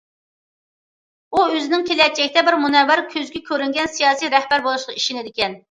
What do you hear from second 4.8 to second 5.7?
ئىشىنىدىكەن.